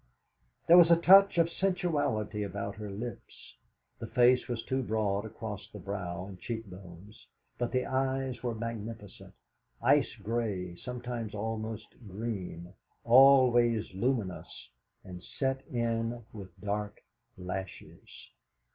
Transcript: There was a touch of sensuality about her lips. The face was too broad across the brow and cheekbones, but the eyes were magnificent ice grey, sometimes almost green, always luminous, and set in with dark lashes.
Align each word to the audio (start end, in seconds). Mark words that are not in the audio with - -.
There 0.65 0.79
was 0.79 0.89
a 0.89 0.95
touch 0.95 1.37
of 1.37 1.47
sensuality 1.51 2.41
about 2.41 2.73
her 2.77 2.89
lips. 2.89 3.53
The 3.99 4.07
face 4.07 4.47
was 4.47 4.63
too 4.63 4.81
broad 4.81 5.25
across 5.25 5.69
the 5.69 5.77
brow 5.77 6.25
and 6.25 6.39
cheekbones, 6.39 7.27
but 7.59 7.71
the 7.71 7.85
eyes 7.85 8.41
were 8.41 8.55
magnificent 8.55 9.35
ice 9.79 10.15
grey, 10.15 10.75
sometimes 10.75 11.35
almost 11.35 11.93
green, 12.07 12.73
always 13.03 13.93
luminous, 13.93 14.69
and 15.03 15.23
set 15.23 15.63
in 15.67 16.25
with 16.33 16.59
dark 16.59 17.03
lashes. 17.37 18.31